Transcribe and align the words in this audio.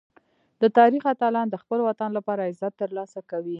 د 0.61 0.63
تاریخ 0.77 1.03
اتلان 1.13 1.47
د 1.49 1.55
خپل 1.63 1.79
وطن 1.87 2.09
لپاره 2.17 2.41
عزت 2.49 2.73
ترلاسه 2.81 3.19
کوي. 3.31 3.49